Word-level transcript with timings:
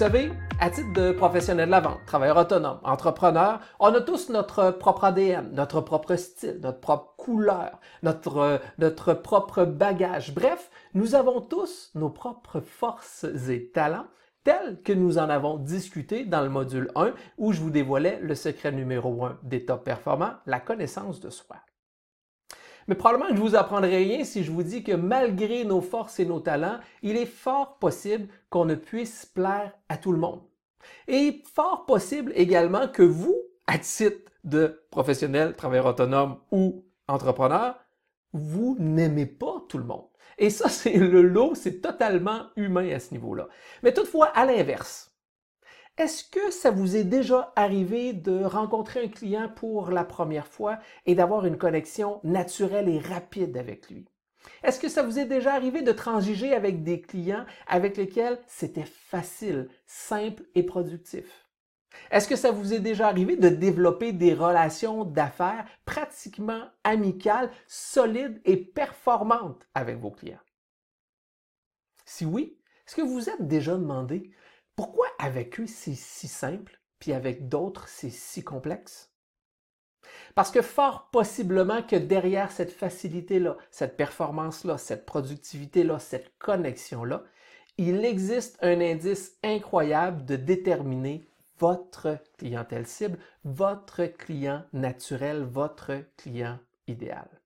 Savez, 0.00 0.32
à 0.60 0.70
titre 0.70 0.94
de 0.94 1.12
professionnel 1.12 1.66
de 1.66 1.72
la 1.72 1.80
vente, 1.80 2.00
travailleur 2.06 2.38
autonome, 2.38 2.80
entrepreneur, 2.84 3.60
on 3.78 3.92
a 3.92 4.00
tous 4.00 4.30
notre 4.30 4.70
propre 4.70 5.04
ADN, 5.04 5.50
notre 5.52 5.82
propre 5.82 6.16
style, 6.16 6.58
notre 6.62 6.80
propre 6.80 7.12
couleur, 7.18 7.78
notre, 8.02 8.62
notre 8.78 9.12
propre 9.12 9.66
bagage. 9.66 10.32
Bref, 10.34 10.70
nous 10.94 11.14
avons 11.14 11.42
tous 11.42 11.90
nos 11.94 12.08
propres 12.08 12.60
forces 12.60 13.26
et 13.50 13.68
talents 13.72 14.06
tels 14.42 14.80
que 14.82 14.94
nous 14.94 15.18
en 15.18 15.28
avons 15.28 15.58
discuté 15.58 16.24
dans 16.24 16.40
le 16.40 16.48
module 16.48 16.90
1 16.94 17.12
où 17.36 17.52
je 17.52 17.60
vous 17.60 17.70
dévoilais 17.70 18.20
le 18.22 18.34
secret 18.34 18.72
numéro 18.72 19.22
1 19.26 19.40
des 19.42 19.66
top 19.66 19.84
performants, 19.84 20.32
la 20.46 20.60
connaissance 20.60 21.20
de 21.20 21.28
soi. 21.28 21.56
Mais 22.90 22.96
probablement 22.96 23.30
que 23.30 23.36
je 23.36 23.40
vous 23.40 23.54
apprendrai 23.54 23.98
rien 23.98 24.24
si 24.24 24.42
je 24.42 24.50
vous 24.50 24.64
dis 24.64 24.82
que 24.82 24.90
malgré 24.90 25.64
nos 25.64 25.80
forces 25.80 26.18
et 26.18 26.26
nos 26.26 26.40
talents, 26.40 26.80
il 27.02 27.16
est 27.16 27.24
fort 27.24 27.78
possible 27.78 28.26
qu'on 28.48 28.64
ne 28.64 28.74
puisse 28.74 29.26
plaire 29.26 29.72
à 29.88 29.96
tout 29.96 30.10
le 30.10 30.18
monde. 30.18 30.40
Et 31.06 31.40
fort 31.54 31.86
possible 31.86 32.32
également 32.34 32.88
que 32.88 33.04
vous, 33.04 33.36
à 33.68 33.78
titre 33.78 34.32
de 34.42 34.82
professionnel, 34.90 35.54
travailleur 35.54 35.86
autonome 35.86 36.38
ou 36.50 36.84
entrepreneur, 37.06 37.76
vous 38.32 38.74
n'aimez 38.80 39.26
pas 39.26 39.62
tout 39.68 39.78
le 39.78 39.84
monde. 39.84 40.06
Et 40.36 40.50
ça, 40.50 40.68
c'est 40.68 40.96
le 40.96 41.22
lot, 41.22 41.54
c'est 41.54 41.80
totalement 41.80 42.46
humain 42.56 42.90
à 42.92 42.98
ce 42.98 43.14
niveau-là. 43.14 43.46
Mais 43.84 43.94
toutefois, 43.94 44.26
à 44.34 44.44
l'inverse, 44.46 45.09
est-ce 46.00 46.24
que 46.24 46.50
ça 46.50 46.70
vous 46.70 46.96
est 46.96 47.04
déjà 47.04 47.52
arrivé 47.56 48.14
de 48.14 48.42
rencontrer 48.42 49.04
un 49.04 49.08
client 49.08 49.50
pour 49.54 49.90
la 49.90 50.02
première 50.02 50.46
fois 50.46 50.78
et 51.04 51.14
d'avoir 51.14 51.44
une 51.44 51.58
connexion 51.58 52.20
naturelle 52.24 52.88
et 52.88 52.98
rapide 52.98 53.58
avec 53.58 53.90
lui? 53.90 54.08
Est-ce 54.62 54.80
que 54.80 54.88
ça 54.88 55.02
vous 55.02 55.18
est 55.18 55.26
déjà 55.26 55.52
arrivé 55.52 55.82
de 55.82 55.92
transiger 55.92 56.54
avec 56.54 56.82
des 56.82 57.02
clients 57.02 57.44
avec 57.66 57.98
lesquels 57.98 58.38
c'était 58.46 58.86
facile, 58.86 59.68
simple 59.86 60.42
et 60.54 60.62
productif? 60.62 61.50
Est-ce 62.10 62.28
que 62.28 62.36
ça 62.36 62.50
vous 62.50 62.72
est 62.72 62.80
déjà 62.80 63.06
arrivé 63.06 63.36
de 63.36 63.50
développer 63.50 64.12
des 64.12 64.32
relations 64.32 65.04
d'affaires 65.04 65.66
pratiquement 65.84 66.62
amicales, 66.82 67.50
solides 67.66 68.40
et 68.46 68.56
performantes 68.56 69.68
avec 69.74 69.98
vos 69.98 70.12
clients? 70.12 70.40
Si 72.06 72.24
oui, 72.24 72.56
est-ce 72.86 72.96
que 72.96 73.02
vous 73.02 73.28
êtes 73.28 73.46
déjà 73.46 73.76
demandé 73.76 74.30
pourquoi 74.80 75.08
avec 75.18 75.60
eux 75.60 75.66
c'est 75.66 75.94
si 75.94 76.26
simple, 76.26 76.80
puis 77.00 77.12
avec 77.12 77.50
d'autres 77.50 77.86
c'est 77.86 78.08
si 78.08 78.42
complexe? 78.42 79.12
Parce 80.34 80.50
que 80.50 80.62
fort 80.62 81.10
possiblement 81.10 81.82
que 81.82 81.96
derrière 81.96 82.50
cette 82.50 82.72
facilité-là, 82.72 83.58
cette 83.70 83.98
performance-là, 83.98 84.78
cette 84.78 85.04
productivité-là, 85.04 85.98
cette 85.98 86.32
connexion-là, 86.38 87.24
il 87.76 88.06
existe 88.06 88.56
un 88.62 88.80
indice 88.80 89.36
incroyable 89.42 90.24
de 90.24 90.36
déterminer 90.36 91.28
votre 91.58 92.16
clientèle 92.38 92.86
cible, 92.86 93.18
votre 93.44 94.06
client 94.06 94.64
naturel, 94.72 95.42
votre 95.42 95.92
client 96.16 96.58
idéal. 96.86 97.39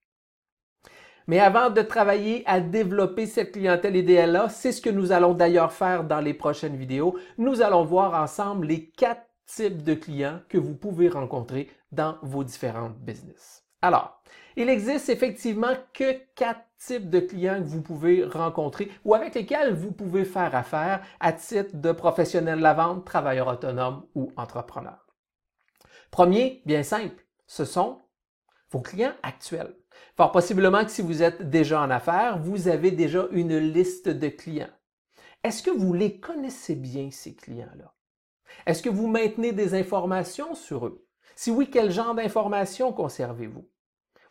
Mais 1.26 1.40
avant 1.40 1.70
de 1.70 1.80
travailler 1.80 2.42
à 2.46 2.60
développer 2.60 3.26
cette 3.26 3.52
clientèle 3.52 3.96
idéale-là, 3.96 4.48
c'est 4.50 4.72
ce 4.72 4.82
que 4.82 4.90
nous 4.90 5.10
allons 5.10 5.32
d'ailleurs 5.32 5.72
faire 5.72 6.04
dans 6.04 6.20
les 6.20 6.34
prochaines 6.34 6.76
vidéos. 6.76 7.18
Nous 7.38 7.62
allons 7.62 7.84
voir 7.84 8.20
ensemble 8.20 8.66
les 8.66 8.90
quatre 8.90 9.26
types 9.46 9.82
de 9.82 9.94
clients 9.94 10.40
que 10.48 10.58
vous 10.58 10.74
pouvez 10.74 11.08
rencontrer 11.08 11.70
dans 11.92 12.16
vos 12.22 12.44
différentes 12.44 12.98
business. 12.98 13.64
Alors, 13.80 14.22
il 14.56 14.68
existe 14.68 15.08
effectivement 15.08 15.74
que 15.92 16.12
quatre 16.34 16.64
types 16.78 17.10
de 17.10 17.20
clients 17.20 17.58
que 17.58 17.68
vous 17.68 17.82
pouvez 17.82 18.24
rencontrer 18.24 18.90
ou 19.04 19.14
avec 19.14 19.34
lesquels 19.34 19.74
vous 19.74 19.92
pouvez 19.92 20.24
faire 20.24 20.54
affaire 20.54 21.02
à 21.20 21.32
titre 21.32 21.76
de 21.76 21.92
professionnel 21.92 22.58
de 22.58 22.62
la 22.62 22.74
vente, 22.74 23.04
travailleur 23.04 23.48
autonome 23.48 24.06
ou 24.14 24.32
entrepreneur. 24.36 25.06
Premier, 26.10 26.62
bien 26.66 26.82
simple, 26.82 27.26
ce 27.46 27.64
sont 27.64 28.02
vos 28.70 28.80
clients 28.80 29.14
actuels. 29.22 29.74
Fort 30.16 30.32
possiblement 30.32 30.84
que 30.84 30.91
si 30.91 31.03
vous 31.03 31.22
êtes 31.22 31.49
déjà 31.49 31.81
en 31.81 31.91
affaires, 31.91 32.38
vous 32.38 32.69
avez 32.69 32.91
déjà 32.91 33.27
une 33.31 33.59
liste 33.59 34.09
de 34.09 34.28
clients. 34.28 34.71
Est-ce 35.43 35.62
que 35.62 35.71
vous 35.71 35.93
les 35.93 36.19
connaissez 36.21 36.75
bien, 36.75 37.10
ces 37.10 37.34
clients-là? 37.34 37.93
Est-ce 38.66 38.82
que 38.82 38.88
vous 38.88 39.09
maintenez 39.09 39.53
des 39.53 39.75
informations 39.75 40.55
sur 40.55 40.87
eux? 40.87 41.06
Si 41.37 41.50
oui, 41.50 41.69
quel 41.71 41.91
genre 41.91 42.15
d'informations 42.15 42.93
conservez-vous? 42.93 43.69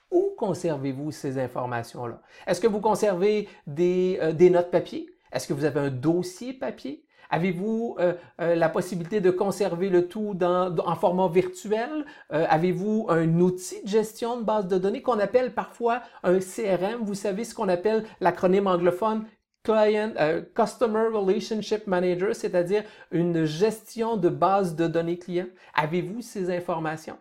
Où 0.10 0.34
conservez-vous 0.38 1.12
ces 1.12 1.38
informations-là? 1.38 2.22
Est-ce 2.48 2.62
que 2.62 2.68
vous 2.68 2.80
conservez 2.80 3.50
des, 3.68 4.20
euh, 4.22 4.32
des 4.32 4.50
notes 4.50 4.72
papier? 4.72 5.10
Est-ce 5.32 5.48
que 5.48 5.54
vous 5.54 5.66
avez 5.66 5.80
un 5.80 5.90
dossier 5.90 6.54
papier? 6.54 7.06
Avez-vous 7.34 7.96
euh, 8.00 8.14
euh, 8.42 8.54
la 8.54 8.70
possibilité 8.70 9.20
de 9.20 9.32
conserver 9.32 9.90
le 9.90 10.08
tout 10.08 10.38
en 10.44 10.96
format 10.96 11.28
virtuel? 11.28 12.06
Euh, 12.32 12.46
avez-vous 12.48 13.08
un 13.10 13.40
outil 13.40 13.82
de 13.82 13.88
gestion 13.88 14.38
de 14.38 14.44
base 14.44 14.68
de 14.68 14.78
données 14.78 15.02
qu'on 15.02 15.18
appelle 15.18 15.52
parfois 15.52 16.04
un 16.22 16.38
CRM? 16.38 17.02
Vous 17.02 17.16
savez 17.16 17.44
ce 17.44 17.56
qu'on 17.56 17.70
appelle 17.70 18.06
l'acronyme 18.22 18.68
anglophone 18.68 19.26
Client, 19.64 20.14
Customer 20.54 21.08
Relationship 21.12 21.88
Manager, 21.88 22.36
c'est-à-dire 22.36 22.84
une 23.10 23.46
gestion 23.46 24.16
de 24.16 24.30
base 24.30 24.76
de 24.76 24.86
données 24.86 25.18
clients. 25.18 25.48
Avez-vous 25.74 26.22
ces 26.22 26.56
informations? 26.56 27.18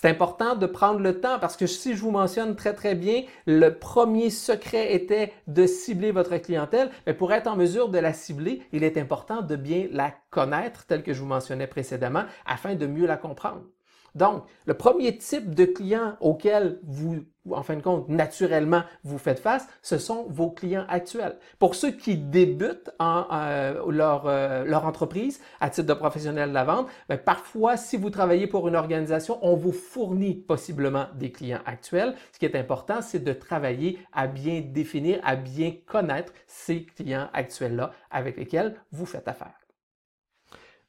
C'est 0.00 0.08
important 0.08 0.54
de 0.54 0.64
prendre 0.64 1.00
le 1.00 1.20
temps 1.20 1.38
parce 1.38 1.58
que 1.58 1.66
si 1.66 1.94
je 1.94 2.00
vous 2.00 2.10
mentionne 2.10 2.56
très 2.56 2.72
très 2.72 2.94
bien, 2.94 3.24
le 3.44 3.68
premier 3.78 4.30
secret 4.30 4.94
était 4.94 5.34
de 5.46 5.66
cibler 5.66 6.10
votre 6.10 6.38
clientèle, 6.38 6.90
mais 7.06 7.12
pour 7.12 7.34
être 7.34 7.48
en 7.48 7.54
mesure 7.54 7.90
de 7.90 7.98
la 7.98 8.14
cibler, 8.14 8.62
il 8.72 8.82
est 8.82 8.96
important 8.96 9.42
de 9.42 9.56
bien 9.56 9.88
la 9.92 10.14
connaître, 10.30 10.86
tel 10.86 11.02
que 11.02 11.12
je 11.12 11.20
vous 11.20 11.26
mentionnais 11.26 11.66
précédemment, 11.66 12.24
afin 12.46 12.76
de 12.76 12.86
mieux 12.86 13.06
la 13.06 13.18
comprendre. 13.18 13.60
Donc, 14.14 14.44
le 14.66 14.74
premier 14.74 15.16
type 15.16 15.54
de 15.54 15.64
client 15.64 16.16
auquel 16.20 16.80
vous, 16.82 17.24
en 17.50 17.62
fin 17.62 17.76
de 17.76 17.82
compte, 17.82 18.08
naturellement, 18.08 18.82
vous 19.04 19.18
faites 19.18 19.38
face, 19.38 19.66
ce 19.82 19.98
sont 19.98 20.26
vos 20.28 20.50
clients 20.50 20.84
actuels. 20.88 21.36
Pour 21.58 21.74
ceux 21.74 21.92
qui 21.92 22.16
débutent 22.16 22.90
en, 22.98 23.26
euh, 23.32 23.90
leur, 23.90 24.26
euh, 24.26 24.64
leur, 24.64 24.84
entreprise 24.84 25.40
à 25.60 25.70
titre 25.70 25.88
de 25.88 25.94
professionnel 25.94 26.48
de 26.48 26.54
la 26.54 26.64
vente, 26.64 26.88
bien, 27.08 27.18
parfois, 27.18 27.76
si 27.76 27.96
vous 27.96 28.10
travaillez 28.10 28.46
pour 28.46 28.68
une 28.68 28.76
organisation, 28.76 29.38
on 29.42 29.54
vous 29.54 29.72
fournit 29.72 30.34
possiblement 30.34 31.06
des 31.14 31.30
clients 31.30 31.60
actuels. 31.66 32.14
Ce 32.32 32.38
qui 32.38 32.46
est 32.46 32.56
important, 32.56 33.02
c'est 33.02 33.22
de 33.22 33.32
travailler 33.32 33.98
à 34.12 34.26
bien 34.26 34.60
définir, 34.60 35.20
à 35.24 35.36
bien 35.36 35.72
connaître 35.86 36.32
ces 36.46 36.84
clients 36.84 37.28
actuels-là 37.32 37.92
avec 38.10 38.36
lesquels 38.36 38.74
vous 38.90 39.06
faites 39.06 39.28
affaire. 39.28 39.54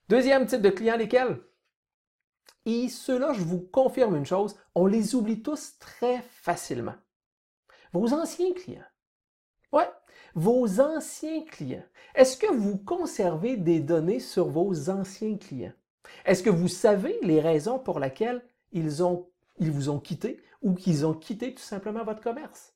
Deuxième 0.10 0.46
type 0.46 0.62
de 0.62 0.70
client, 0.70 0.98
lesquels? 0.98 1.38
Et 2.66 2.90
ceux-là, 2.90 3.34
je 3.34 3.42
vous 3.42 3.60
confirme 3.60 4.16
une 4.16 4.26
chose, 4.26 4.56
on 4.76 4.86
les 4.86 5.16
oublie 5.16 5.42
tous 5.42 5.78
très 5.80 6.22
facilement. 6.22 6.96
Vos 7.94 8.14
anciens 8.14 8.54
clients. 8.54 8.86
Ouais, 9.72 9.90
vos 10.36 10.80
anciens 10.80 11.44
clients. 11.46 11.84
Est-ce 12.16 12.38
que 12.38 12.52
vous 12.52 12.78
conservez 12.78 13.58
des 13.58 13.80
données 13.80 14.20
sur 14.20 14.48
vos 14.48 14.90
anciens 14.90 15.38
clients? 15.38 15.74
Est-ce 16.26 16.44
que 16.44 16.50
vous 16.50 16.68
savez 16.68 17.18
les 17.22 17.40
raisons 17.40 17.80
pour 17.80 18.00
lesquelles 18.00 18.44
ils, 18.72 19.04
ont, 19.04 19.30
ils 19.60 19.72
vous 19.72 19.90
ont 19.90 20.00
quitté 20.00 20.42
ou 20.62 20.74
qu'ils 20.74 21.06
ont 21.06 21.14
quitté 21.14 21.54
tout 21.54 21.64
simplement 21.64 22.04
votre 22.04 22.22
commerce? 22.22 22.74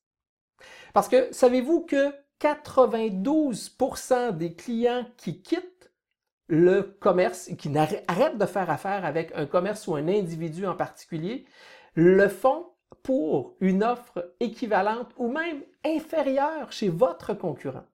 Parce 0.93 1.09
que 1.09 1.31
savez-vous 1.33 1.81
que 1.81 2.13
92% 2.41 4.35
des 4.37 4.55
clients 4.55 5.05
qui 5.17 5.41
quittent 5.41 5.74
le 6.47 6.81
commerce, 6.99 7.49
qui 7.57 7.71
arrêtent 8.07 8.37
de 8.37 8.45
faire 8.45 8.69
affaire 8.69 9.05
avec 9.05 9.31
un 9.35 9.45
commerce 9.45 9.87
ou 9.87 9.95
un 9.95 10.07
individu 10.07 10.65
en 10.65 10.75
particulier, 10.75 11.45
le 11.95 12.27
font 12.27 12.67
pour 13.03 13.55
une 13.59 13.83
offre 13.83 14.33
équivalente 14.39 15.11
ou 15.17 15.31
même 15.31 15.63
inférieure 15.83 16.71
chez 16.71 16.89
votre 16.89 17.33
concurrent. 17.33 17.85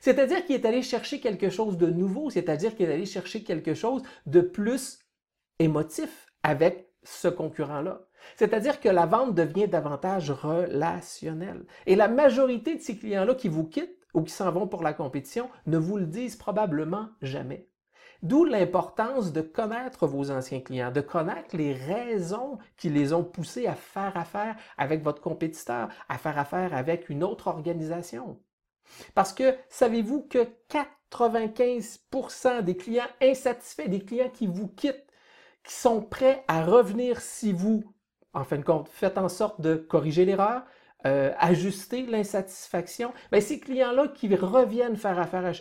C'est-à-dire 0.00 0.44
qu'il 0.44 0.54
est 0.54 0.66
allé 0.66 0.82
chercher 0.82 1.20
quelque 1.20 1.50
chose 1.50 1.76
de 1.78 1.86
nouveau, 1.86 2.30
c'est-à-dire 2.30 2.76
qu'il 2.76 2.88
est 2.88 2.92
allé 2.92 3.06
chercher 3.06 3.42
quelque 3.42 3.74
chose 3.74 4.02
de 4.26 4.40
plus 4.40 5.00
émotif 5.58 6.26
avec 6.42 6.90
ce 7.02 7.28
concurrent-là. 7.28 8.00
C'est-à-dire 8.36 8.80
que 8.80 8.88
la 8.88 9.06
vente 9.06 9.34
devient 9.34 9.68
davantage 9.68 10.30
relationnelle. 10.30 11.64
Et 11.86 11.96
la 11.96 12.08
majorité 12.08 12.74
de 12.76 12.80
ces 12.80 12.96
clients-là 12.96 13.34
qui 13.34 13.48
vous 13.48 13.64
quittent 13.64 14.03
ou 14.14 14.22
qui 14.22 14.32
s'en 14.32 14.50
vont 14.50 14.66
pour 14.66 14.82
la 14.82 14.94
compétition 14.94 15.50
ne 15.66 15.76
vous 15.76 15.98
le 15.98 16.06
disent 16.06 16.36
probablement 16.36 17.08
jamais. 17.20 17.68
D'où 18.22 18.44
l'importance 18.46 19.32
de 19.32 19.42
connaître 19.42 20.06
vos 20.06 20.30
anciens 20.30 20.60
clients, 20.60 20.90
de 20.90 21.02
connaître 21.02 21.54
les 21.54 21.74
raisons 21.74 22.58
qui 22.78 22.88
les 22.88 23.12
ont 23.12 23.24
poussés 23.24 23.66
à 23.66 23.74
faire 23.74 24.16
affaire 24.16 24.56
avec 24.78 25.02
votre 25.02 25.20
compétiteur, 25.20 25.90
à 26.08 26.16
faire 26.16 26.38
affaire 26.38 26.74
avec 26.74 27.10
une 27.10 27.22
autre 27.22 27.48
organisation. 27.48 28.40
Parce 29.14 29.34
que 29.34 29.54
savez-vous 29.68 30.22
que 30.22 30.46
95% 30.70 32.62
des 32.62 32.76
clients 32.76 33.04
insatisfaits, 33.20 33.88
des 33.88 34.04
clients 34.04 34.30
qui 34.30 34.46
vous 34.46 34.68
quittent, 34.68 35.06
qui 35.62 35.74
sont 35.74 36.00
prêts 36.00 36.44
à 36.48 36.64
revenir 36.64 37.20
si 37.20 37.52
vous, 37.52 37.84
en 38.32 38.44
fin 38.44 38.56
de 38.56 38.64
compte, 38.64 38.88
faites 38.88 39.18
en 39.18 39.28
sorte 39.28 39.60
de 39.60 39.74
corriger 39.76 40.24
l'erreur, 40.24 40.62
euh, 41.06 41.32
ajuster 41.38 42.06
l'insatisfaction, 42.06 43.12
mais 43.30 43.38
ben, 43.38 43.42
ces 43.42 43.60
clients-là 43.60 44.08
qui 44.08 44.34
reviennent 44.34 44.96
faire 44.96 45.18
affaire 45.18 45.52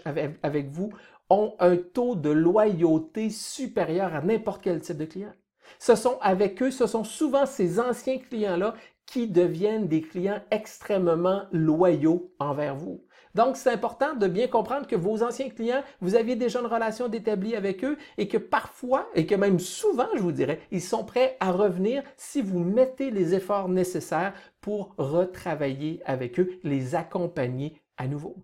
avec, 0.44 0.70
vous 0.70 0.92
ont 1.30 1.56
un 1.60 1.78
taux 1.78 2.16
de 2.16 2.30
loyauté 2.30 3.30
supérieur 3.30 4.14
à 4.14 4.22
n'importe 4.22 4.62
quel 4.64 4.80
type 4.80 4.98
de 4.98 5.06
client. 5.06 5.34
Ce 5.80 5.96
sont 5.96 6.18
avec 6.22 6.62
eux, 6.62 6.72
ce 6.72 6.88
sont 6.88 7.04
souvent 7.04 7.46
ces 7.46 7.80
anciens 7.80 8.20
clients-là 8.20 8.76
qui 9.06 9.28
deviennent 9.28 9.88
des 9.88 10.02
clients 10.02 10.42
extrêmement 10.52 11.44
loyaux 11.52 12.34
envers 12.40 12.76
vous. 12.76 13.04
Donc, 13.36 13.58
c'est 13.58 13.72
important 13.72 14.14
de 14.14 14.28
bien 14.28 14.48
comprendre 14.48 14.86
que 14.86 14.96
vos 14.96 15.24
anciens 15.24 15.50
clients, 15.50 15.84
vous 16.02 16.16
aviez 16.16 16.36
déjà 16.36 16.60
une 16.60 16.68
relation 16.68 17.08
d'établie 17.08 17.56
avec 17.56 17.84
eux 17.84 17.98
et 18.18 18.28
que 18.28 18.38
parfois, 18.38 19.10
et 19.16 19.26
que 19.26 19.36
même 19.36 19.60
souvent, 19.60 20.08
je 20.14 20.22
vous 20.22 20.32
dirais, 20.32 20.60
ils 20.72 20.82
sont 20.82 21.04
prêts 21.04 21.36
à 21.40 21.52
revenir 21.52 22.04
si 22.16 22.42
vous 22.42 22.60
mettez 22.60 23.10
les 23.10 23.34
efforts 23.34 23.70
nécessaires 23.70 24.34
pour 24.62 24.94
retravailler 24.98 26.02
avec 26.06 26.40
eux, 26.40 26.60
les 26.64 26.94
accompagner 26.94 27.82
à 27.98 28.08
nouveau. 28.08 28.36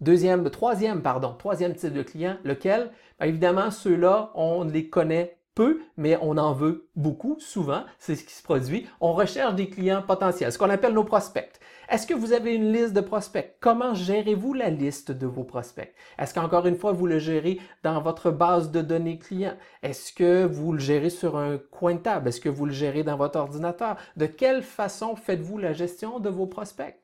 Deuxième, 0.00 0.50
troisième, 0.50 1.00
pardon, 1.00 1.34
troisième 1.38 1.74
type 1.74 1.94
de 1.94 2.02
client, 2.02 2.36
lequel, 2.44 2.90
évidemment, 3.20 3.70
ceux-là, 3.70 4.32
on 4.34 4.64
les 4.64 4.90
connaît 4.90 5.33
peu, 5.54 5.80
mais 5.96 6.18
on 6.20 6.36
en 6.36 6.52
veut 6.52 6.88
beaucoup, 6.96 7.36
souvent, 7.38 7.84
c'est 7.98 8.16
ce 8.16 8.24
qui 8.24 8.34
se 8.34 8.42
produit. 8.42 8.86
On 9.00 9.12
recherche 9.12 9.54
des 9.54 9.68
clients 9.68 10.02
potentiels, 10.02 10.52
ce 10.52 10.58
qu'on 10.58 10.70
appelle 10.70 10.94
nos 10.94 11.04
prospects. 11.04 11.60
Est-ce 11.88 12.06
que 12.06 12.14
vous 12.14 12.32
avez 12.32 12.54
une 12.54 12.72
liste 12.72 12.94
de 12.94 13.00
prospects? 13.00 13.56
Comment 13.60 13.94
gérez-vous 13.94 14.54
la 14.54 14.70
liste 14.70 15.12
de 15.12 15.26
vos 15.26 15.44
prospects? 15.44 15.92
Est-ce 16.18 16.32
qu'encore 16.32 16.66
une 16.66 16.76
fois, 16.76 16.92
vous 16.92 17.06
le 17.06 17.18
gérez 17.18 17.60
dans 17.82 18.00
votre 18.00 18.30
base 18.30 18.70
de 18.70 18.80
données 18.80 19.18
clients? 19.18 19.56
Est-ce 19.82 20.12
que 20.12 20.44
vous 20.44 20.72
le 20.72 20.78
gérez 20.78 21.10
sur 21.10 21.36
un 21.36 21.58
coin 21.58 21.94
de 21.94 21.98
table? 21.98 22.28
Est-ce 22.28 22.40
que 22.40 22.48
vous 22.48 22.66
le 22.66 22.72
gérez 22.72 23.02
dans 23.02 23.16
votre 23.16 23.38
ordinateur? 23.38 23.96
De 24.16 24.26
quelle 24.26 24.62
façon 24.62 25.14
faites-vous 25.14 25.58
la 25.58 25.72
gestion 25.74 26.20
de 26.20 26.30
vos 26.30 26.46
prospects? 26.46 27.03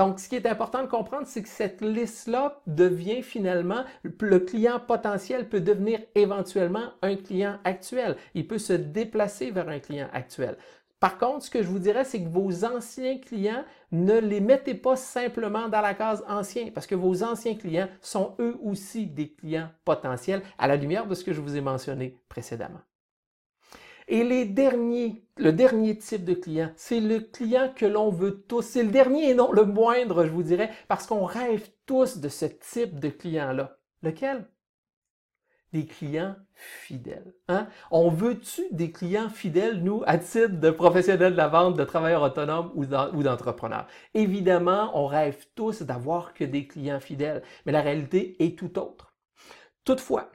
Donc, 0.00 0.18
ce 0.18 0.30
qui 0.30 0.36
est 0.36 0.46
important 0.46 0.82
de 0.82 0.88
comprendre, 0.88 1.26
c'est 1.26 1.42
que 1.42 1.48
cette 1.50 1.82
liste-là 1.82 2.62
devient 2.66 3.22
finalement, 3.22 3.84
le 4.02 4.38
client 4.38 4.80
potentiel 4.80 5.46
peut 5.46 5.60
devenir 5.60 6.00
éventuellement 6.14 6.94
un 7.02 7.16
client 7.16 7.58
actuel. 7.64 8.16
Il 8.32 8.46
peut 8.46 8.56
se 8.56 8.72
déplacer 8.72 9.50
vers 9.50 9.68
un 9.68 9.78
client 9.78 10.08
actuel. 10.14 10.56
Par 11.00 11.18
contre, 11.18 11.44
ce 11.44 11.50
que 11.50 11.62
je 11.62 11.68
vous 11.68 11.78
dirais, 11.78 12.04
c'est 12.04 12.24
que 12.24 12.30
vos 12.30 12.64
anciens 12.64 13.18
clients, 13.18 13.62
ne 13.92 14.18
les 14.18 14.40
mettez 14.40 14.72
pas 14.72 14.96
simplement 14.96 15.68
dans 15.68 15.82
la 15.82 15.92
case 15.92 16.24
ancien, 16.26 16.70
parce 16.74 16.86
que 16.86 16.94
vos 16.94 17.22
anciens 17.22 17.54
clients 17.54 17.90
sont 18.00 18.36
eux 18.38 18.56
aussi 18.64 19.04
des 19.04 19.28
clients 19.28 19.68
potentiels 19.84 20.40
à 20.56 20.66
la 20.66 20.76
lumière 20.76 21.08
de 21.08 21.14
ce 21.14 21.24
que 21.24 21.34
je 21.34 21.42
vous 21.42 21.58
ai 21.58 21.60
mentionné 21.60 22.16
précédemment. 22.30 22.80
Et 24.12 24.24
les 24.24 24.44
derniers, 24.44 25.24
le 25.36 25.52
dernier 25.52 25.96
type 25.96 26.24
de 26.24 26.34
client, 26.34 26.72
c'est 26.74 26.98
le 26.98 27.20
client 27.20 27.72
que 27.74 27.86
l'on 27.86 28.10
veut 28.10 28.42
tous. 28.48 28.62
C'est 28.62 28.82
le 28.82 28.90
dernier 28.90 29.30
et 29.30 29.34
non 29.34 29.52
le 29.52 29.64
moindre, 29.64 30.24
je 30.24 30.32
vous 30.32 30.42
dirais, 30.42 30.68
parce 30.88 31.06
qu'on 31.06 31.24
rêve 31.24 31.70
tous 31.86 32.18
de 32.18 32.28
ce 32.28 32.46
type 32.46 32.98
de 32.98 33.08
client-là. 33.08 33.78
Lequel? 34.02 34.48
Des 35.72 35.86
clients 35.86 36.34
fidèles. 36.54 37.32
Hein? 37.46 37.68
On 37.92 38.10
veut-tu 38.10 38.62
des 38.72 38.90
clients 38.90 39.28
fidèles, 39.28 39.80
nous, 39.80 40.02
à 40.08 40.18
titre 40.18 40.58
de 40.58 40.70
professionnels 40.70 41.34
de 41.34 41.36
la 41.36 41.46
vente, 41.46 41.76
de 41.76 41.84
travailleurs 41.84 42.24
autonomes 42.24 42.72
ou 42.74 43.22
d'entrepreneurs? 43.22 43.86
Évidemment, 44.14 44.90
on 44.94 45.06
rêve 45.06 45.46
tous 45.54 45.82
d'avoir 45.82 46.34
que 46.34 46.42
des 46.42 46.66
clients 46.66 46.98
fidèles, 46.98 47.44
mais 47.64 47.70
la 47.70 47.80
réalité 47.80 48.34
est 48.44 48.58
tout 48.58 48.76
autre. 48.76 49.14
Toutefois, 49.84 50.32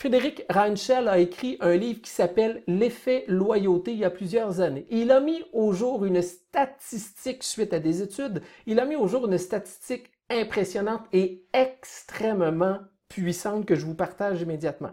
Frédéric 0.00 0.46
Reinschel 0.48 1.08
a 1.08 1.18
écrit 1.18 1.58
un 1.60 1.76
livre 1.76 2.00
qui 2.00 2.10
s'appelle 2.10 2.62
L'effet 2.66 3.26
loyauté 3.28 3.92
il 3.92 3.98
y 3.98 4.04
a 4.06 4.10
plusieurs 4.10 4.62
années. 4.62 4.86
il 4.88 5.10
a 5.10 5.20
mis 5.20 5.44
au 5.52 5.74
jour 5.74 6.06
une 6.06 6.22
statistique 6.22 7.42
suite 7.42 7.74
à 7.74 7.80
des 7.80 8.00
études. 8.00 8.40
Il 8.64 8.80
a 8.80 8.86
mis 8.86 8.96
au 8.96 9.06
jour 9.06 9.26
une 9.26 9.36
statistique 9.36 10.10
impressionnante 10.30 11.02
et 11.12 11.44
extrêmement 11.52 12.78
puissante 13.10 13.66
que 13.66 13.74
je 13.74 13.84
vous 13.84 13.94
partage 13.94 14.40
immédiatement. 14.40 14.92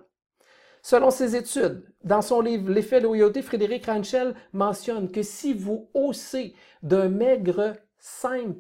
Selon 0.81 1.09
ses 1.09 1.38
études, 1.38 1.86
dans 2.04 2.21
son 2.21 2.42
livre 2.42 2.69
L'effet 2.69 3.00
loyauté, 3.00 3.42
Frédéric 3.42 3.86
Reinschel 3.86 4.36
mentionne 4.51 5.09
que 5.09 5.24
si 5.24 5.54
vous 5.54 5.89
haussez 5.94 6.54
d'un 6.83 7.07
maigre 7.07 7.77
5 8.00 8.57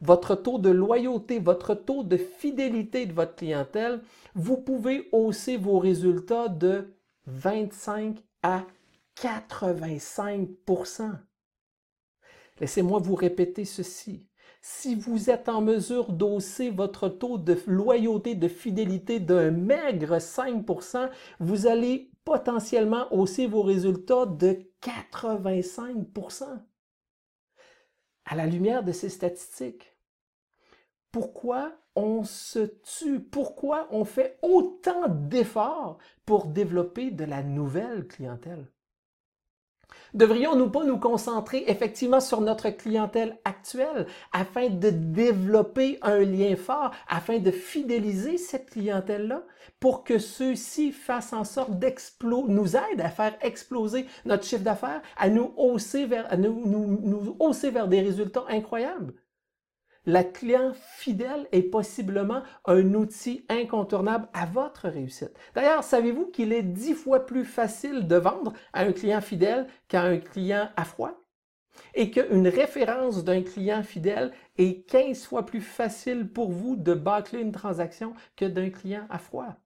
votre 0.00 0.34
taux 0.34 0.58
de 0.58 0.70
loyauté, 0.70 1.38
votre 1.38 1.74
taux 1.74 2.02
de 2.02 2.16
fidélité 2.16 3.06
de 3.06 3.12
votre 3.12 3.36
clientèle, 3.36 4.00
vous 4.34 4.56
pouvez 4.56 5.08
hausser 5.12 5.56
vos 5.56 5.78
résultats 5.78 6.48
de 6.48 6.94
25 7.26 8.16
à 8.42 8.64
85% 9.20 11.12
Laissez-moi 12.60 12.98
vous 12.98 13.14
répéter 13.14 13.64
ceci. 13.64 14.26
Si 14.60 14.96
vous 14.96 15.30
êtes 15.30 15.48
en 15.48 15.60
mesure 15.60 16.12
d'hausser 16.12 16.70
votre 16.70 17.08
taux 17.08 17.38
de 17.38 17.56
loyauté, 17.66 18.34
de 18.34 18.48
fidélité 18.48 19.20
d'un 19.20 19.52
maigre 19.52 20.16
5% 20.16 21.08
vous 21.38 21.66
allez 21.68 22.10
potentiellement 22.24 23.06
hausser 23.12 23.46
vos 23.46 23.62
résultats 23.62 24.26
de 24.26 24.58
85 24.80 26.08
à 28.28 28.36
la 28.36 28.46
lumière 28.46 28.84
de 28.84 28.92
ces 28.92 29.08
statistiques. 29.08 29.96
Pourquoi 31.10 31.72
on 31.96 32.22
se 32.24 32.58
tue? 32.98 33.20
Pourquoi 33.20 33.88
on 33.90 34.04
fait 34.04 34.38
autant 34.42 35.08
d'efforts 35.08 35.98
pour 36.26 36.46
développer 36.46 37.10
de 37.10 37.24
la 37.24 37.42
nouvelle 37.42 38.06
clientèle? 38.06 38.70
Devrions-nous 40.14 40.70
pas 40.70 40.84
nous 40.84 40.98
concentrer 40.98 41.64
effectivement 41.66 42.20
sur 42.20 42.40
notre 42.40 42.70
clientèle 42.70 43.38
actuelle 43.44 44.06
afin 44.32 44.68
de 44.68 44.90
développer 44.90 45.98
un 46.02 46.20
lien 46.20 46.56
fort, 46.56 46.92
afin 47.08 47.38
de 47.38 47.50
fidéliser 47.50 48.38
cette 48.38 48.70
clientèle-là 48.70 49.42
pour 49.80 50.04
que 50.04 50.18
ceux-ci 50.18 50.92
fassent 50.92 51.32
en 51.32 51.44
sorte 51.44 51.78
d'exploser, 51.78 52.48
nous 52.48 52.76
aident 52.76 53.00
à 53.00 53.10
faire 53.10 53.36
exploser 53.42 54.06
notre 54.24 54.44
chiffre 54.44 54.64
d'affaires, 54.64 55.02
à 55.16 55.28
nous 55.28 55.52
hausser 55.56 56.06
vers, 56.06 56.36
nous 56.38 57.36
hausser 57.38 57.70
vers 57.70 57.88
des 57.88 58.00
résultats 58.00 58.44
incroyables? 58.48 59.14
La 60.08 60.24
client 60.24 60.72
fidèle 60.96 61.46
est 61.52 61.64
possiblement 61.64 62.42
un 62.64 62.94
outil 62.94 63.44
incontournable 63.50 64.26
à 64.32 64.46
votre 64.46 64.88
réussite. 64.88 65.38
D'ailleurs, 65.54 65.84
savez-vous 65.84 66.28
qu'il 66.28 66.54
est 66.54 66.62
dix 66.62 66.94
fois 66.94 67.26
plus 67.26 67.44
facile 67.44 68.08
de 68.08 68.16
vendre 68.16 68.54
à 68.72 68.84
un 68.84 68.92
client 68.92 69.20
fidèle 69.20 69.66
qu'à 69.86 70.02
un 70.04 70.16
client 70.16 70.70
à 70.76 70.84
froid? 70.84 71.12
Et 71.92 72.10
qu'une 72.10 72.48
référence 72.48 73.22
d'un 73.22 73.42
client 73.42 73.82
fidèle 73.82 74.32
est 74.56 74.88
15 74.88 75.26
fois 75.26 75.44
plus 75.44 75.60
facile 75.60 76.26
pour 76.26 76.50
vous 76.50 76.74
de 76.74 76.94
bâcler 76.94 77.40
une 77.40 77.52
transaction 77.52 78.14
que 78.34 78.46
d'un 78.46 78.70
client 78.70 79.06
à 79.10 79.18
froid? 79.18 79.56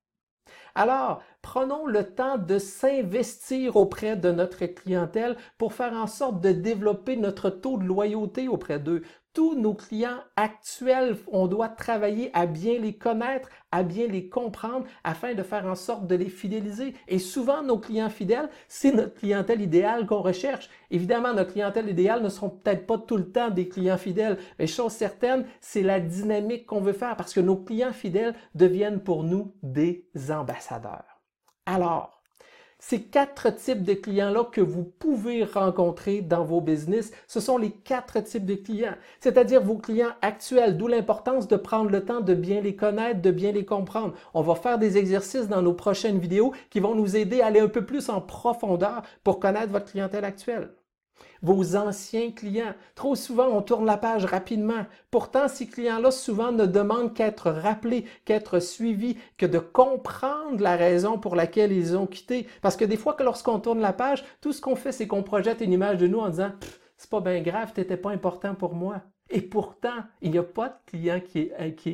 Alors, 0.75 1.23
prenons 1.43 1.87
le 1.87 2.05
temps 2.05 2.39
de 2.39 2.59
s'investir 2.59 3.77
auprès 3.77 4.17
de 4.17 4.31
notre 4.31 4.65
clientèle 4.65 5.37
pour 5.59 5.75
faire 5.75 5.93
en 5.93 6.07
sorte 6.07 6.41
de 6.41 6.53
développer 6.53 7.17
notre 7.17 7.51
taux 7.51 7.77
de 7.77 7.85
loyauté 7.85 8.49
auprès 8.49 8.79
d'eux. 8.79 9.03
Tous 9.35 9.55
nos 9.55 9.73
clients 9.73 10.19
actuels, 10.37 11.17
on 11.27 11.47
doit 11.47 11.71
travailler 11.71 12.31
à 12.35 12.45
bien 12.45 12.79
les 12.79 12.93
connaître, 12.95 13.49
à 13.71 13.83
bien 13.83 14.07
les 14.07 14.29
comprendre 14.29 14.85
afin 15.05 15.35
de 15.35 15.43
faire 15.43 15.65
en 15.65 15.75
sorte 15.75 16.07
de 16.07 16.15
les 16.15 16.29
fidéliser. 16.29 16.95
Et 17.09 17.19
souvent, 17.19 17.63
nos 17.63 17.79
clients 17.79 18.11
fidèles, 18.11 18.51
c'est 18.69 18.93
notre 18.93 19.15
clientèle 19.15 19.63
idéale 19.63 20.07
qu'on 20.07 20.21
recherche. 20.21 20.69
Évidemment, 20.91 21.33
notre 21.33 21.53
clientèle 21.53 21.89
idéale 21.89 22.23
ne 22.23 22.29
seront 22.29 22.51
peut-être 22.51 22.87
pas 22.87 22.99
tout 22.99 23.17
le 23.17 23.33
temps 23.33 23.49
des 23.49 23.69
clients 23.69 23.97
fidèles, 23.97 24.37
mais 24.59 24.67
chose 24.67 24.93
certaine, 24.93 25.47
c'est 25.63 25.83
la 25.83 25.99
dynamique 25.99 26.67
qu'on 26.67 26.83
veut 26.83 26.93
faire 26.93 27.17
parce 27.17 27.33
que 27.33 27.41
nos 27.41 27.57
clients 27.57 27.95
fidèles 27.95 28.35
deviennent 28.55 29.01
pour 29.01 29.25
nous 29.25 29.55
des 29.63 30.05
ambassadeurs. 30.31 31.12
Alors, 31.67 32.23
ces 32.81 33.01
quatre 33.01 33.55
types 33.55 33.85
de 33.85 33.95
clients-là 33.95 34.43
que 34.51 34.61
vous 34.61 34.83
pouvez 34.83 35.45
rencontrer 35.45 36.21
dans 36.21 36.43
vos 36.43 36.61
business, 36.61 37.13
ce 37.29 37.39
sont 37.39 37.57
les 37.57 37.71
quatre 37.71 38.19
types 38.19 38.45
de 38.45 38.57
clients, 38.57 38.97
c'est-à-dire 39.21 39.63
vos 39.63 39.77
clients 39.77 40.11
actuels, 40.23 40.77
d'où 40.77 40.89
l'importance 40.89 41.47
de 41.47 41.55
prendre 41.55 41.91
le 41.91 42.05
temps 42.05 42.21
de 42.21 42.35
bien 42.35 42.61
les 42.61 42.75
connaître, 42.75 43.23
de 43.23 43.31
bien 43.31 43.53
les 43.53 43.65
comprendre. 43.65 44.15
On 44.35 44.43
va 44.43 44.57
faire 44.57 44.79
des 44.81 44.99
exercices 44.99 45.47
dans 45.47 45.63
nos 45.63 45.75
prochaines 45.75 46.19
vidéos 46.19 46.53
qui 46.71 46.81
vont 46.81 46.97
nous 46.97 47.15
aider 47.17 47.41
à 47.41 47.47
aller 47.47 47.61
un 47.61 47.69
peu 47.69 47.87
plus 47.87 48.09
en 48.09 48.21
profondeur 48.21 49.03
pour 49.23 49.39
connaître 49.39 49.71
votre 49.71 49.93
clientèle 49.93 50.25
actuelle 50.25 50.71
vos 51.43 51.77
anciens 51.77 52.31
clients. 52.31 52.75
Trop 52.95 53.15
souvent, 53.15 53.49
on 53.49 53.63
tourne 53.63 53.85
la 53.85 53.97
page 53.97 54.25
rapidement. 54.25 54.87
Pourtant, 55.11 55.49
ces 55.49 55.67
clients-là 55.67 56.11
souvent 56.11 56.53
ne 56.53 56.67
demandent 56.67 57.15
qu'être 57.15 57.51
rappelés, 57.51 58.07
qu'être 58.25 58.61
suivis, 58.61 59.17
que 59.37 59.47
de 59.47 59.59
comprendre 59.59 60.63
la 60.63 60.77
raison 60.77 61.19
pour 61.19 61.37
laquelle 61.37 61.73
ils 61.73 61.97
ont 61.97 62.07
quitté. 62.07 62.47
Parce 62.63 62.77
que 62.77 62.85
des 62.85 62.97
fois, 62.97 63.15
que 63.15 63.25
lorsqu'on 63.25 63.61
tourne 63.61 63.81
la 63.81 63.93
page, 63.93 64.25
tout 64.41 64.53
ce 64.53 64.61
qu'on 64.61 64.77
fait, 64.77 64.93
c'est 64.93 65.07
qu'on 65.07 65.23
projette 65.23 65.61
une 65.61 65.73
image 65.73 65.99
de 65.99 66.07
nous 66.07 66.21
en 66.21 66.29
disant 66.29 66.53
c'est 66.97 67.11
pas 67.11 67.21
bien 67.21 67.41
grave, 67.43 67.73
t'étais 67.73 67.97
pas 67.97 68.11
important 68.11 68.55
pour 68.55 68.75
moi. 68.75 69.03
Et 69.29 69.41
pourtant, 69.41 70.05
il 70.21 70.31
n'y 70.31 70.39
a 70.39 70.43
pas 70.43 70.69
de 70.69 70.75
client 70.87 71.21
qui, 71.21 71.51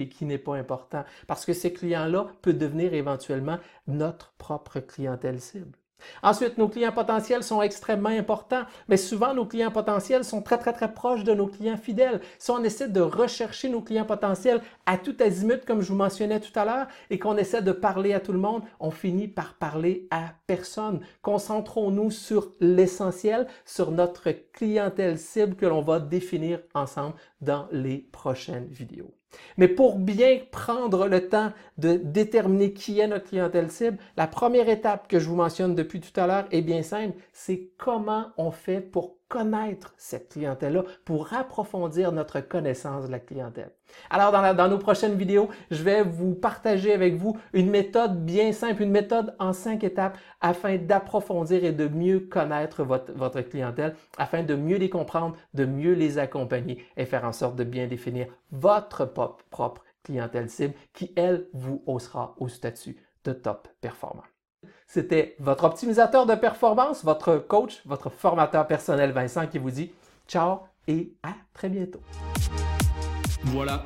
qui 0.08 0.24
n'est 0.24 0.38
pas 0.38 0.56
important 0.56 1.04
parce 1.26 1.46
que 1.46 1.52
ces 1.52 1.72
clients-là 1.72 2.26
peuvent 2.42 2.58
devenir 2.58 2.92
éventuellement 2.92 3.58
notre 3.86 4.34
propre 4.38 4.80
clientèle 4.80 5.40
cible. 5.40 5.78
Ensuite, 6.22 6.58
nos 6.58 6.68
clients 6.68 6.92
potentiels 6.92 7.42
sont 7.42 7.62
extrêmement 7.62 8.08
importants, 8.08 8.64
mais 8.88 8.96
souvent 8.96 9.34
nos 9.34 9.46
clients 9.46 9.70
potentiels 9.70 10.24
sont 10.24 10.42
très 10.42 10.58
très 10.58 10.72
très 10.72 10.92
proches 10.92 11.24
de 11.24 11.34
nos 11.34 11.46
clients 11.46 11.76
fidèles. 11.76 12.20
Si 12.38 12.50
on 12.50 12.62
essaie 12.62 12.88
de 12.88 13.00
rechercher 13.00 13.68
nos 13.68 13.80
clients 13.80 14.04
potentiels 14.04 14.62
à 14.86 14.96
tout 14.96 15.16
azimut, 15.20 15.64
comme 15.64 15.80
je 15.80 15.88
vous 15.88 15.98
mentionnais 15.98 16.40
tout 16.40 16.56
à 16.58 16.64
l'heure, 16.64 16.86
et 17.10 17.18
qu'on 17.18 17.36
essaie 17.36 17.62
de 17.62 17.72
parler 17.72 18.14
à 18.14 18.20
tout 18.20 18.32
le 18.32 18.38
monde, 18.38 18.62
on 18.80 18.90
finit 18.90 19.28
par 19.28 19.54
parler 19.54 20.06
à 20.10 20.34
personne. 20.46 21.00
Concentrons-nous 21.22 22.10
sur 22.10 22.52
l'essentiel, 22.60 23.46
sur 23.64 23.90
notre 23.90 24.30
clientèle 24.52 25.18
cible 25.18 25.56
que 25.56 25.66
l'on 25.66 25.82
va 25.82 26.00
définir 26.00 26.60
ensemble 26.74 27.14
dans 27.40 27.68
les 27.72 27.98
prochaines 27.98 28.66
vidéos. 28.66 29.17
Mais 29.56 29.68
pour 29.68 29.98
bien 29.98 30.38
prendre 30.50 31.06
le 31.06 31.28
temps 31.28 31.52
de 31.76 31.96
déterminer 31.96 32.72
qui 32.72 33.00
est 33.00 33.06
notre 33.06 33.28
clientèle 33.28 33.70
cible, 33.70 33.98
la 34.16 34.26
première 34.26 34.68
étape 34.68 35.08
que 35.08 35.18
je 35.18 35.28
vous 35.28 35.36
mentionne 35.36 35.74
depuis 35.74 36.00
tout 36.00 36.18
à 36.18 36.26
l'heure 36.26 36.46
est 36.50 36.62
bien 36.62 36.82
simple, 36.82 37.16
c'est 37.32 37.68
comment 37.76 38.28
on 38.36 38.50
fait 38.50 38.80
pour 38.80 39.17
connaître 39.28 39.94
cette 39.96 40.30
clientèle-là, 40.30 40.84
pour 41.04 41.32
approfondir 41.34 42.12
notre 42.12 42.40
connaissance 42.40 43.06
de 43.06 43.12
la 43.12 43.20
clientèle. 43.20 43.70
Alors, 44.10 44.32
dans, 44.32 44.68
nos 44.68 44.78
prochaines 44.78 45.16
vidéos, 45.16 45.48
je 45.70 45.82
vais 45.82 46.02
vous 46.02 46.34
partager 46.34 46.92
avec 46.92 47.14
vous 47.14 47.36
une 47.52 47.70
méthode 47.70 48.24
bien 48.24 48.52
simple, 48.52 48.82
une 48.82 48.90
méthode 48.90 49.34
en 49.38 49.52
cinq 49.52 49.84
étapes 49.84 50.18
afin 50.40 50.76
d'approfondir 50.78 51.64
et 51.64 51.72
de 51.72 51.88
mieux 51.88 52.20
connaître 52.20 52.82
votre, 52.84 53.12
votre 53.12 53.40
clientèle, 53.42 53.94
afin 54.16 54.42
de 54.42 54.54
mieux 54.54 54.78
les 54.78 54.90
comprendre, 54.90 55.36
de 55.54 55.64
mieux 55.64 55.92
les 55.92 56.18
accompagner 56.18 56.84
et 56.96 57.04
faire 57.04 57.24
en 57.24 57.32
sorte 57.32 57.56
de 57.56 57.64
bien 57.64 57.86
définir 57.86 58.26
votre 58.50 59.04
propre 59.50 59.84
clientèle 60.02 60.48
cible 60.48 60.74
qui, 60.94 61.12
elle, 61.16 61.48
vous 61.52 61.82
haussera 61.86 62.34
au 62.38 62.48
statut 62.48 62.96
de 63.24 63.32
top 63.32 63.68
performant. 63.80 64.24
C'était 64.86 65.36
votre 65.38 65.64
optimisateur 65.64 66.24
de 66.24 66.34
performance, 66.34 67.04
votre 67.04 67.36
coach, 67.36 67.82
votre 67.84 68.08
formateur 68.08 68.66
personnel 68.66 69.12
Vincent 69.12 69.46
qui 69.46 69.58
vous 69.58 69.70
dit 69.70 69.92
ciao 70.26 70.60
et 70.86 71.12
à 71.22 71.34
très 71.52 71.68
bientôt. 71.68 72.00
Voilà, 73.44 73.84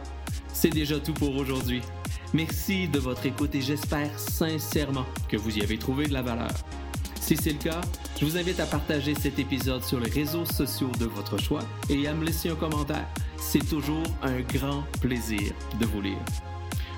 c'est 0.52 0.70
déjà 0.70 1.00
tout 1.00 1.12
pour 1.12 1.34
aujourd'hui. 1.34 1.82
Merci 2.32 2.88
de 2.88 3.00
votre 3.00 3.26
écoute 3.26 3.54
et 3.56 3.60
j'espère 3.60 4.16
sincèrement 4.18 5.04
que 5.28 5.36
vous 5.36 5.58
y 5.58 5.62
avez 5.62 5.76
trouvé 5.76 6.06
de 6.06 6.12
la 6.12 6.22
valeur. 6.22 6.52
Si 7.20 7.36
c'est 7.36 7.52
le 7.52 7.58
cas, 7.58 7.80
je 8.18 8.24
vous 8.24 8.36
invite 8.36 8.60
à 8.60 8.66
partager 8.66 9.14
cet 9.16 9.40
épisode 9.40 9.82
sur 9.82 9.98
les 10.00 10.10
réseaux 10.10 10.44
sociaux 10.44 10.90
de 11.00 11.06
votre 11.06 11.36
choix 11.36 11.62
et 11.90 12.06
à 12.06 12.14
me 12.14 12.24
laisser 12.24 12.48
un 12.48 12.56
commentaire. 12.56 13.06
C'est 13.38 13.68
toujours 13.68 14.04
un 14.22 14.40
grand 14.40 14.84
plaisir 15.00 15.52
de 15.80 15.86
vous 15.86 16.00
lire. 16.00 16.51